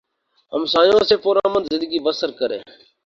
[0.53, 2.59] ہمسایوں سے پر امن زندگی بسر کریں